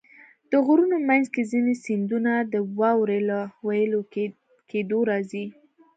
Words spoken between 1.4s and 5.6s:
ځینې سیندونه د واورې له وېلې کېدو راځي.